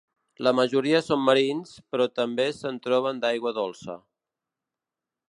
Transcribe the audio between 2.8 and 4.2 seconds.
troben d'aigua dolça.